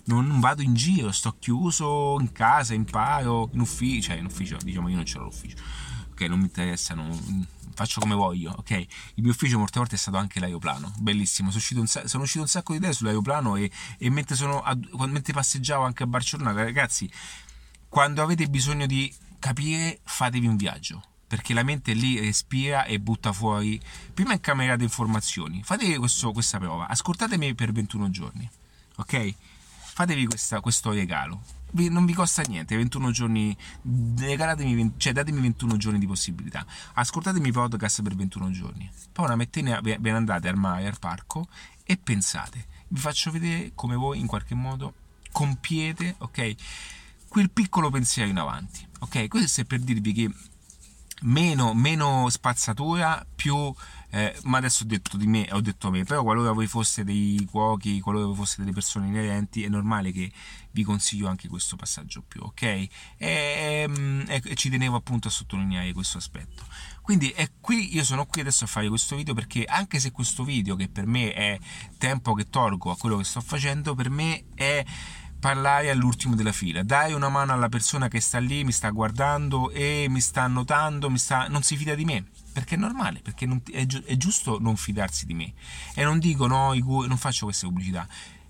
[0.09, 4.89] non vado in giro, sto chiuso in casa, imparo, in ufficio, cioè in ufficio, diciamo
[4.89, 5.57] io non ce l'ho l'ufficio,
[6.19, 8.71] ok, non mi interessa, non, faccio come voglio, ok?
[8.71, 12.43] Il mio ufficio molte volte è stato anche l'aeroplano, bellissimo, sono uscito un, sono uscito
[12.43, 14.65] un sacco di idee sull'aeroplano e, e mentre, sono,
[15.07, 17.09] mentre passeggiavo anche a Barcellona, ragazzi,
[17.89, 23.35] quando avete bisogno di capire, fatevi un viaggio perché la mente lì respira e butta
[23.35, 23.79] fuori.
[24.15, 28.51] Prima incamerate informazioni, fatevi questo, questa prova, ascoltatemi per 21 giorni,
[28.97, 29.35] ok?
[29.93, 33.57] Fatevi questa, questo regalo, non vi costa niente, 21 giorni,
[34.19, 39.37] regalatemi, cioè datemi 21 giorni di possibilità, ascoltatemi i podcast per 21 giorni, poi una
[39.37, 41.49] mattina ve ne andate al mare, al parco
[41.85, 44.95] e pensate, vi faccio vedere come voi in qualche modo
[45.31, 46.55] compiete, ok?
[47.29, 49.29] Quel piccolo pensiero in avanti, ok?
[49.29, 50.31] Questo è per dirvi che
[51.23, 53.75] meno, meno spazzatura, più...
[54.11, 57.05] Eh, ma adesso ho detto di me, ho detto a me, però qualora voi foste
[57.05, 60.33] dei cuochi, qualora voi foste delle persone inerenti, è normale che
[60.71, 62.63] vi consiglio anche questo passaggio più, ok?
[62.63, 66.65] E, e, ehm, e ci tenevo appunto a sottolineare questo aspetto.
[67.03, 70.43] Quindi è qui, io sono qui adesso a fare questo video perché anche se questo
[70.43, 71.59] video, che per me è
[71.99, 74.85] tempo che tolgo a quello che sto facendo, per me è
[75.39, 79.71] parlare all'ultimo della fila, dai una mano alla persona che sta lì, mi sta guardando
[79.71, 82.27] e mi sta notando, mi sta, non si fida di me,
[82.59, 85.53] perché è normale, perché non, è, gi- è, giusto non fidarsi di me.
[85.95, 88.07] E non dico no, non faccio queste pubblicità,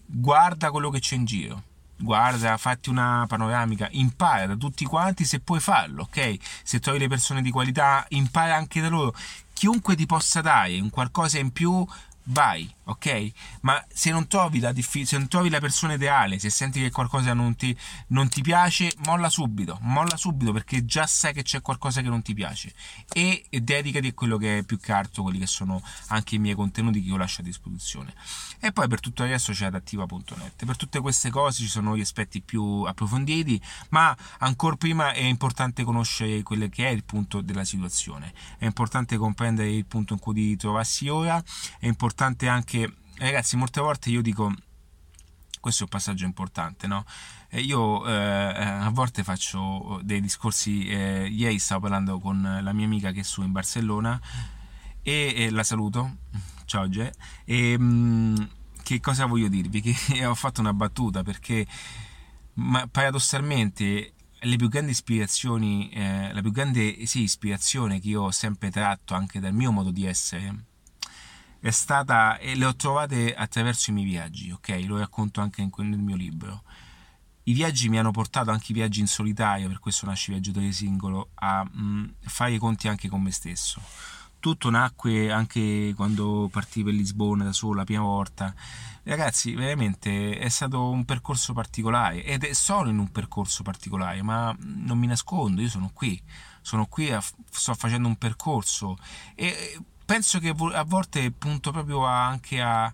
[0.07, 1.63] guarda quello che c'è in giro.
[2.01, 6.37] Guarda, fatti una panoramica, impara da tutti quanti se puoi farlo, ok?
[6.63, 9.15] Se trovi le persone di qualità, impara anche da loro.
[9.53, 11.85] Chiunque ti possa dare un qualcosa in più,
[12.25, 13.33] vai, ok?
[13.61, 16.91] Ma se non trovi la, diffi- se non trovi la persona ideale, se senti che
[16.91, 17.77] qualcosa non ti,
[18.09, 22.23] non ti, piace, molla subito, molla subito perché già sai che c'è qualcosa che non
[22.23, 22.73] ti piace
[23.13, 26.55] e, e dedicati a quello che è più carto, quelli che sono anche i miei
[26.55, 28.15] contenuti che io lascio a disposizione.
[28.59, 30.65] E poi per tutto il resto c'è adattiva.net.
[30.65, 35.85] Per tutte queste cose ci sono gli aspetti più approfonditi, ma ancora prima è importante
[35.85, 38.33] conoscere quello che è il punto della situazione.
[38.57, 41.43] È importante comprendere il punto in cui ti trovassi ora,
[41.79, 42.78] è importante anche
[43.19, 44.53] ragazzi, molte volte io dico
[45.61, 47.05] questo è un passaggio importante, no?
[47.53, 52.85] io eh, eh, a volte faccio dei discorsi, eh, ieri stavo parlando con la mia
[52.85, 54.21] amica che è su in Barcellona
[55.03, 56.19] e, e la saluto,
[56.65, 57.13] ciao Ge,
[57.45, 58.37] e mh, mm,
[58.83, 59.81] che cosa voglio dirvi?
[59.81, 61.67] Che ho fatto una battuta perché
[62.91, 68.71] paradossalmente le più grandi ispirazioni, eh, la più grande sì, ispirazione che io ho sempre
[68.71, 70.67] tratto anche dal mio modo di essere
[71.61, 74.83] è stata e le ho trovate attraverso i miei viaggi, ok?
[74.87, 76.63] Lo racconto anche in, nel mio libro.
[77.45, 81.31] I viaggi mi hanno portato anche i viaggi in solitario, per questo nasce Viaggiatore Singolo,
[81.35, 83.81] a mh, mm, fare i conti anche con me stesso.
[84.39, 88.55] Tutto nacque anche quando partii per Lisbona da solo la prima volta.
[89.03, 94.55] Ragazzi, veramente è stato un percorso particolare ed è solo in un percorso particolare, ma
[94.61, 96.23] non mi nascondo, io sono qui,
[96.61, 98.99] sono qui, a, sto facendo un percorso
[99.35, 102.91] e penso che a volte punto proprio anche a,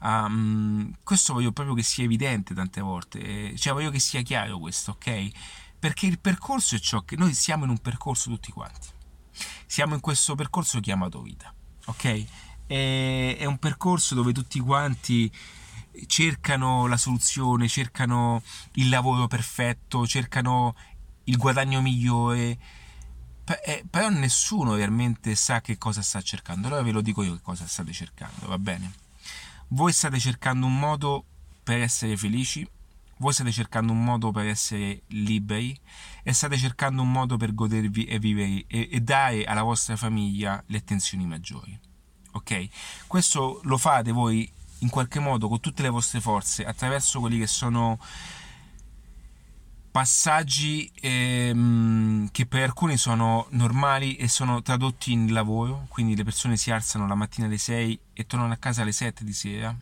[0.00, 4.58] a um, questo voglio proprio che sia evidente tante volte, cioè voglio che sia chiaro
[4.58, 5.30] questo, ok?
[5.78, 8.88] Perché il percorso è ciò che noi siamo in un percorso tutti quanti.
[9.64, 11.54] Siamo in questo percorso chiamato vita,
[11.86, 12.24] ok?
[12.66, 15.32] È, è un percorso dove tutti quanti
[16.04, 18.42] cercano la soluzione, cercano
[18.74, 20.76] il lavoro perfetto, cercano
[21.24, 22.58] il guadagno migliore, eh,
[23.88, 26.66] però nessuno realmente sa che cosa sta cercando.
[26.66, 28.92] Allora ve lo dico io che cosa state cercando, va bene?
[29.68, 31.24] Voi state cercando un modo
[31.62, 32.68] per essere felici,
[33.18, 35.78] voi state cercando un modo per essere liberi
[36.22, 40.62] e state cercando un modo per godervi e vivere e, e dare alla vostra famiglia
[40.66, 41.78] le attenzioni maggiori.
[42.32, 42.68] Ok?
[43.06, 47.46] Questo lo fate voi in qualche modo con tutte le vostre forze attraverso quelli che
[47.46, 47.98] sono
[49.98, 56.56] passaggi ehm, che per alcuni sono normali e sono tradotti in lavoro, quindi le persone
[56.56, 59.76] si alzano la mattina alle 6 e tornano a casa alle 7 di sera,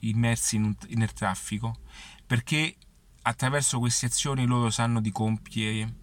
[0.00, 1.76] immersi un, nel traffico,
[2.26, 2.74] perché
[3.22, 5.94] attraverso queste azioni loro sanno di compiere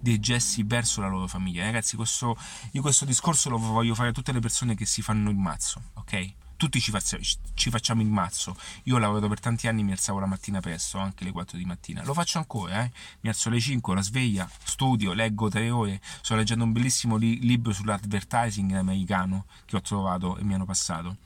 [0.00, 1.64] dei gesti verso la loro famiglia.
[1.64, 2.34] Ragazzi, questo,
[2.70, 5.82] io questo discorso lo voglio fare a tutte le persone che si fanno il mazzo,
[5.96, 6.34] ok?
[6.62, 7.22] Tutti ci, facciamo,
[7.54, 8.56] ci facciamo il mazzo.
[8.84, 11.64] Io ho lavorato per tanti anni, mi alzavo la mattina presto, anche le 4 di
[11.64, 12.04] mattina.
[12.04, 12.92] Lo faccio ancora, eh?
[13.22, 16.00] Mi alzo alle 5, la sveglia, studio, leggo 3 ore.
[16.20, 21.16] Sto leggendo un bellissimo li- libro sull'advertising americano che ho trovato e mi hanno passato.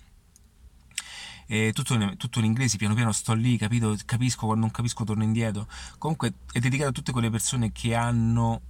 [1.46, 3.94] Tutto, in, tutto, in, inglese, piano piano sto lì, capito?
[4.06, 5.68] Capisco, quando non capisco torno indietro.
[5.98, 8.62] Comunque è dedicato a tutte quelle persone che hanno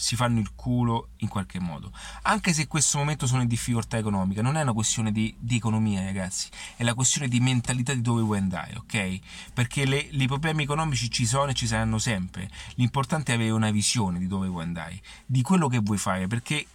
[0.00, 1.92] si fanno il culo in qualche modo.
[2.22, 5.56] Anche se in questo momento sono in difficoltà economica, non è una questione di, di
[5.56, 9.18] economia, ragazzi, è la questione di mentalità di dove vuoi andare, ok?
[9.52, 12.48] Perché i problemi economici ci sono e ci saranno sempre.
[12.76, 16.66] L'importante è avere una visione di dove vuoi andare, di quello che vuoi fare, perché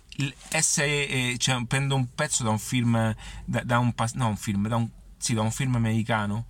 [0.50, 4.68] essere, eh, cioè, prendo un pezzo da un film, da, da un, no, un film,
[4.68, 6.46] da un, sì, da un film americano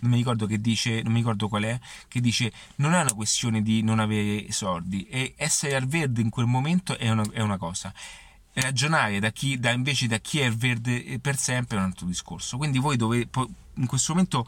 [0.00, 3.14] non mi ricordo che dice, non mi ricordo qual è, che dice non è una
[3.14, 7.40] questione di non avere soldi e essere al verde in quel momento è una, è
[7.40, 7.92] una cosa
[8.52, 12.56] ragionare da chi, da, invece da chi è verde per sempre è un altro discorso.
[12.56, 13.28] Quindi voi dovete,
[13.74, 14.46] in questo momento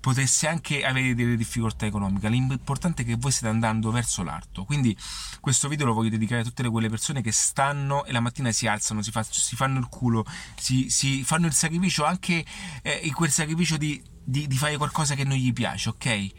[0.00, 2.28] potreste anche avere delle difficoltà economiche.
[2.28, 4.64] L'importante è che voi stiate andando verso l'alto.
[4.64, 4.96] Quindi
[5.40, 8.66] questo video lo voglio dedicare a tutte quelle persone che stanno e la mattina si
[8.66, 10.24] alzano, si, fa, si fanno il culo,
[10.56, 12.44] si, si, fanno il sacrificio, anche
[12.82, 16.30] eh, quel sacrificio di, di, di fare qualcosa che non gli piace, ok?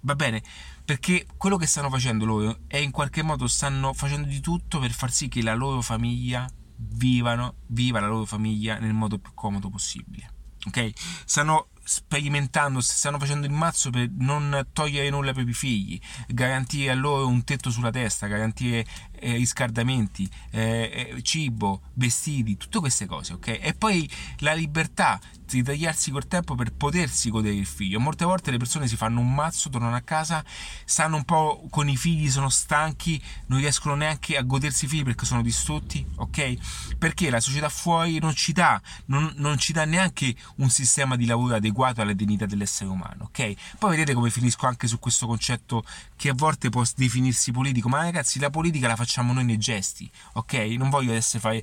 [0.00, 0.42] Va bene?
[0.84, 4.92] Perché quello che stanno facendo loro è in qualche modo stanno facendo di tutto per
[4.92, 9.68] far sì che la loro famiglia vivano, viva la loro famiglia nel modo più comodo
[9.68, 10.32] possibile.
[10.66, 10.92] Ok?
[11.24, 16.94] Stanno sperimentando, stanno facendo il mazzo per non togliere nulla per i figli, garantire a
[16.94, 18.84] loro un tetto sulla testa, garantire
[19.20, 23.58] eh, riscaldamenti, eh, eh, cibo, vestiti, tutte queste cose, ok?
[23.60, 25.20] E poi la libertà
[25.56, 28.00] di tagliarsi col tempo per potersi godere il figlio.
[28.00, 30.44] Molte volte le persone si fanno un mazzo, tornano a casa,
[30.84, 35.04] stanno un po' con i figli, sono stanchi, non riescono neanche a godersi i figli
[35.04, 36.96] perché sono distrutti, ok?
[36.98, 41.24] Perché la società fuori non ci dà, non, non ci dà neanche un sistema di
[41.24, 43.54] lavoro adeguato alla dignità dell'essere umano, ok?
[43.78, 45.84] Poi vedete come finisco anche su questo concetto
[46.16, 50.10] che a volte può definirsi politico, ma ragazzi la politica la facciamo noi nei gesti,
[50.34, 50.54] ok?
[50.76, 51.62] Non voglio adesso fare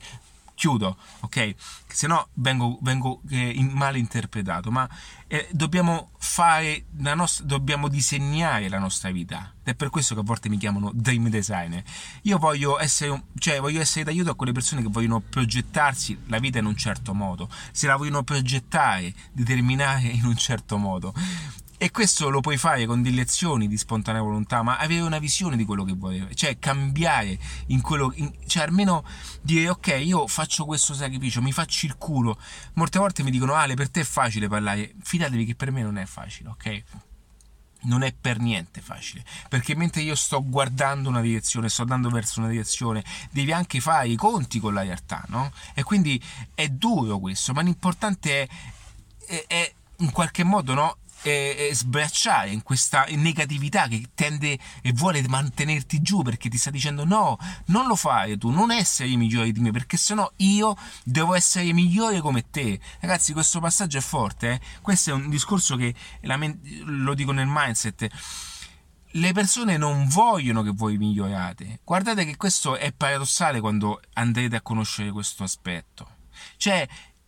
[0.56, 1.54] chiudo, ok?
[1.88, 4.90] Se no vengo, vengo eh, in, male interpretato, ma
[5.28, 9.54] eh, dobbiamo fare la nostra, dobbiamo disegnare la nostra vita.
[9.62, 11.84] Ed è per questo che a volte mi chiamano dream designer.
[12.24, 16.58] Io voglio essere, cioè, voglio essere d'aiuto a quelle persone che vogliono progettarsi la vita
[16.58, 21.14] in un certo modo, se la vogliono progettare, determinare in un certo modo.
[21.78, 25.58] E questo lo puoi fare con delle azioni di spontanea volontà, ma avere una visione
[25.58, 29.04] di quello che vuoi, cioè cambiare in quello, in, cioè almeno
[29.42, 32.40] dire ok, io faccio questo sacrificio, mi faccio il culo.
[32.74, 35.98] Molte volte mi dicono Ale, per te è facile parlare, fidatevi che per me non
[35.98, 36.84] è facile, ok?
[37.86, 42.40] non è per niente facile perché mentre io sto guardando una direzione, sto andando verso
[42.40, 45.52] una direzione, devi anche fare i conti con la realtà, no?
[45.76, 46.20] E quindi
[46.56, 48.48] è duro questo, ma l'importante è,
[49.28, 50.98] è, è in qualche modo, no?
[51.24, 57.06] Eh, sbracciare in questa negatività che tende e vuole mantenerti giù perché ti sta dicendo
[57.06, 61.72] no, non lo fare tu, non essere migliore di me perché sennò io devo essere
[61.74, 62.80] migliore come te.
[63.00, 64.62] Ragazzi, questo passaggio è forte, eh?
[64.82, 65.94] questo è un discorso che
[66.86, 68.10] lo dico nel mindset
[69.16, 71.80] le persone non vogliono che voi migliorate.
[71.84, 76.08] Guardate che questo è paradossale quando andrete a conoscere questo aspetto.
[76.58, 76.86] Cioè,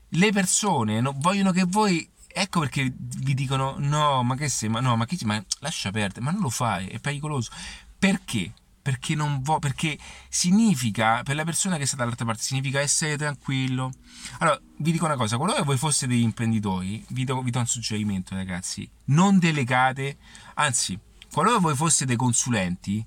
[0.09, 4.95] le persone vogliono che voi Ecco perché vi dicono no, ma che sei, ma no,
[4.95, 7.49] ma che ma lascia perdere, ma non lo fai, è pericoloso.
[7.97, 8.53] Perché?
[8.79, 9.97] Perché non vo- perché
[10.29, 13.91] significa per la persona che sta dall'altra parte significa essere tranquillo.
[14.37, 17.65] Allora, vi dico una cosa, qualora voi foste degli imprenditori, vi do, vi do un
[17.65, 20.17] suggerimento, ragazzi, non delegate,
[20.53, 20.97] anzi,
[21.31, 23.03] qualora voi foste dei consulenti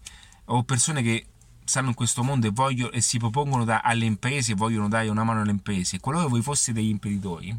[0.47, 1.27] o persone che
[1.63, 5.09] stanno in questo mondo e, voglio, e si propongono da, alle imprese e vogliono dare
[5.09, 7.57] una mano alle imprese, qualora voi foste degli imprenditori,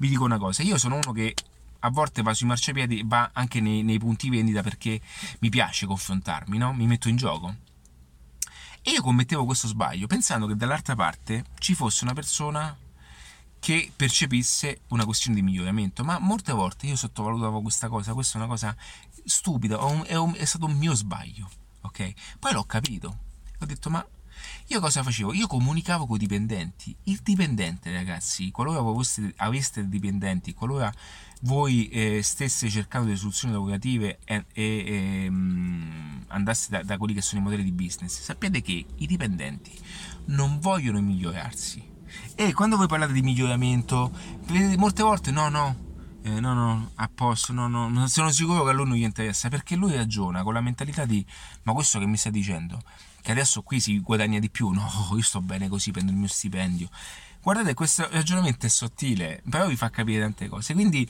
[0.00, 1.34] vi dico una cosa, io sono uno che
[1.80, 5.00] a volte va sui marciapiedi, va anche nei, nei punti vendita perché
[5.40, 6.72] mi piace confrontarmi, no?
[6.72, 7.54] mi metto in gioco.
[8.82, 12.74] E io commettevo questo sbaglio pensando che dall'altra parte ci fosse una persona
[13.58, 18.40] che percepisse una questione di miglioramento, ma molte volte io sottovalutavo questa cosa, questa è
[18.40, 18.74] una cosa
[19.24, 21.50] stupida, è, un, è stato un mio sbaglio,
[21.82, 22.12] ok?
[22.38, 23.18] Poi l'ho capito,
[23.58, 24.04] ho detto ma
[24.70, 25.34] io cosa facevo?
[25.34, 26.94] Io comunicavo con i dipendenti.
[27.04, 28.80] Il dipendente, ragazzi, qualora
[29.36, 30.92] aveste dipendenti, qualora
[31.40, 37.14] voi eh, stesse cercando delle soluzioni lavorative e, e, e um, andaste da, da quelli
[37.14, 39.76] che sono i modelli di business, sappiate che i dipendenti
[40.26, 41.88] non vogliono migliorarsi.
[42.36, 44.12] E quando voi parlate di miglioramento,
[44.46, 45.76] vedete molte volte no, no,
[46.22, 49.48] eh, no, no, a posto, no, no, sono sicuro che a lui non gli interessa,
[49.48, 51.26] perché lui ragiona con la mentalità di
[51.64, 52.80] ma questo che mi stai dicendo?
[53.22, 56.28] Che adesso qui si guadagna di più, no, io sto bene così, prendo il mio
[56.28, 56.88] stipendio.
[57.42, 60.74] Guardate, questo ragionamento è sottile, però vi fa capire tante cose.
[60.74, 61.08] Quindi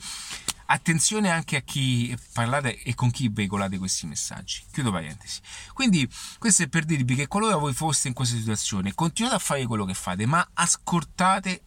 [0.67, 4.63] attenzione anche a chi parlate e con chi veicolate questi messaggi.
[4.71, 5.41] Chiudo parentesi.
[5.73, 6.09] Quindi
[6.39, 9.85] questo è per dirvi che qualora voi foste in questa situazione, continuate a fare quello
[9.85, 11.63] che fate, ma ascoltate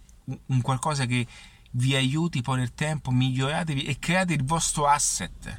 [0.47, 1.26] un qualcosa che
[1.76, 5.58] vi aiuti poi nel tempo, miglioratevi e create il vostro asset,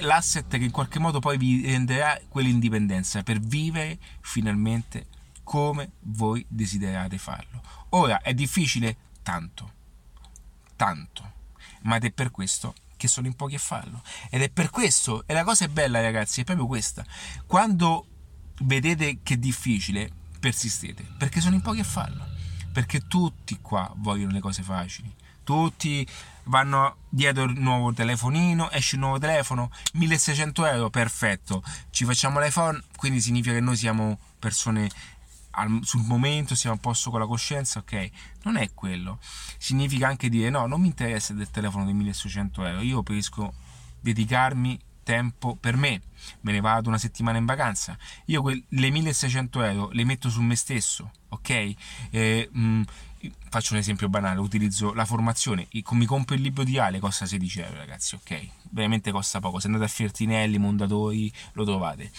[0.00, 5.06] l'asset che in qualche modo poi vi renderà quell'indipendenza per vivere finalmente
[5.42, 7.62] come voi desiderate farlo.
[7.90, 9.72] Ora è difficile tanto,
[10.76, 11.32] tanto,
[11.82, 14.02] ma ed è per questo che sono in pochi a farlo.
[14.28, 17.04] Ed è per questo, e la cosa è bella ragazzi, è proprio questa.
[17.46, 18.06] Quando
[18.60, 22.28] vedete che è difficile, persistete, perché sono in pochi a farlo.
[22.72, 25.12] Perché tutti qua vogliono le cose facili.
[25.44, 26.06] Tutti
[26.44, 31.62] vanno dietro il nuovo telefonino, esce il nuovo telefono, 1600 euro, perfetto.
[31.90, 34.88] Ci facciamo l'iPhone, quindi significa che noi siamo persone
[35.52, 38.10] al, sul momento siamo a posto con la coscienza, ok?
[38.42, 39.18] Non è quello.
[39.58, 43.52] Significa anche dire no, non mi interessa del telefono di 1600 euro, io preferisco
[44.00, 46.02] dedicarmi tempo per me,
[46.42, 50.40] me ne vado una settimana in vacanza, io que- le 1600 euro le metto su
[50.40, 51.74] me stesso, ok?
[52.10, 52.82] Eh, mh, mm,
[53.48, 57.60] faccio un esempio banale, utilizzo la formazione, mi compro il libro di Ale, costa 16
[57.60, 58.48] euro ragazzi, ok?
[58.70, 62.10] Veramente costa poco, se andate a Fiertinelli, Mondadori, lo trovate.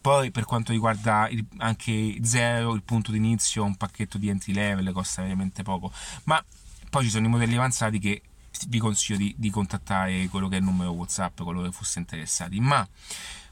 [0.00, 4.92] Poi per quanto riguarda il, anche Zero, il punto d'inizio, un pacchetto di entry level,
[4.92, 5.92] costa veramente poco,
[6.24, 6.42] ma
[6.90, 8.22] poi ci sono i modelli avanzati che
[8.68, 12.60] vi consiglio di, di contattare quello che è il numero WhatsApp, quello che fosse interessati.
[12.60, 12.86] Ma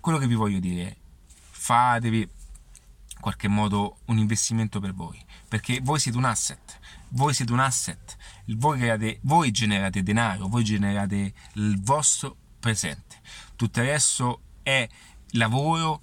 [0.00, 0.96] quello che vi voglio dire,
[1.50, 6.78] fatevi in qualche modo un investimento per voi, perché voi siete un asset,
[7.10, 13.20] voi siete un asset, voi, create, voi generate denaro, voi generate il vostro presente.
[13.56, 14.86] Tutto il resto è
[15.32, 16.00] lavoro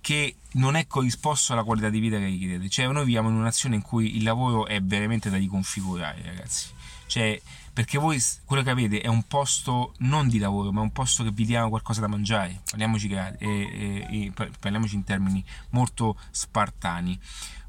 [0.00, 2.68] che non è corrisposto alla qualità di vita che richiedete.
[2.68, 6.68] Cioè, noi viviamo in una nazione in cui il lavoro è veramente da riconfigurare, ragazzi.
[7.06, 7.40] Cioè,
[7.74, 11.32] perché voi quello che avete è un posto non di lavoro, ma un posto che
[11.32, 12.62] vi dia qualcosa da mangiare.
[12.70, 17.18] Parliamoci, e, e, e, parliamoci in termini molto spartani.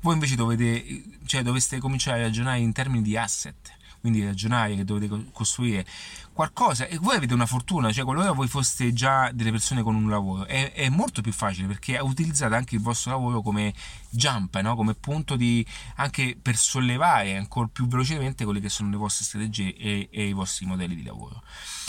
[0.02, 3.75] Voi invece dovete, cioè, dovreste cominciare a ragionare in termini di asset
[4.06, 5.84] quindi ragionare, che dovete costruire
[6.32, 10.12] qualcosa e voi avete una fortuna, cioè qualora voi foste già delle persone con un
[10.12, 13.74] lavoro è, è molto più facile perché utilizzate anche il vostro lavoro come
[14.12, 14.76] jump, no?
[14.76, 19.76] come punto di anche per sollevare ancora più velocemente quelle che sono le vostre strategie
[19.76, 21.42] e, e i vostri modelli di lavoro.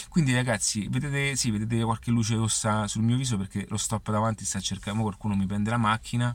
[0.09, 4.47] Quindi ragazzi, vedete, sì, vedete qualche luce rossa sul mio viso perché lo stop davanti
[4.47, 6.35] sta cercando, qualcuno mi prende la macchina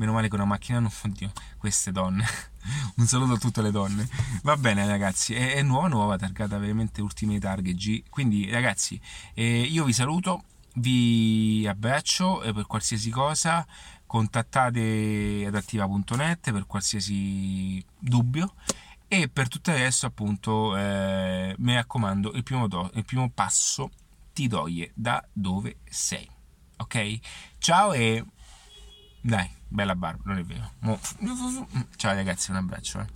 [0.00, 0.90] Meno male che una macchina non...
[1.04, 2.24] Oddio, queste donne.
[2.96, 4.08] Un saluto a tutte le donne.
[4.42, 8.04] Va bene ragazzi, è, è nuova nuova, targata veramente ultime targhe G.
[8.08, 8.98] Quindi ragazzi,
[9.34, 10.44] eh, io vi saluto,
[10.76, 13.66] vi abbraccio e per qualsiasi cosa
[14.06, 18.54] contattate adattiva.net per qualsiasi dubbio
[19.06, 23.90] e per tutto il resto appunto eh, mi raccomando il primo, do, il primo passo
[24.32, 26.28] ti toglie da dove sei
[26.78, 27.18] ok
[27.58, 28.24] ciao e
[29.20, 30.70] dai, bella barba, non è vero.
[31.96, 33.00] Ciao ragazzi, un abbraccio.
[33.00, 33.06] Eh.